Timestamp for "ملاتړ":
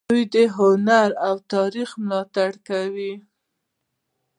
2.05-2.51